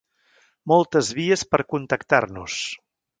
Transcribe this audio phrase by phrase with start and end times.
[0.71, 2.57] Moltes vies per contactar-nos.